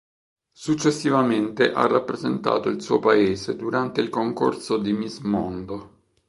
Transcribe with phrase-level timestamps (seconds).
[0.51, 5.89] Successivamente ha rappresentato il suo paese durante il concorso di Miss Mondo.